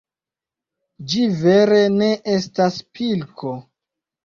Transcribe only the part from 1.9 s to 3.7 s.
ne estas pilko.